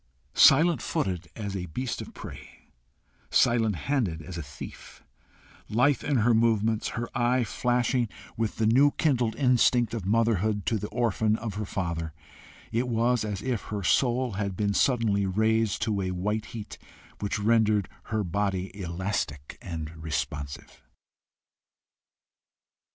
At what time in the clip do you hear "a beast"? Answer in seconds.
1.55-2.01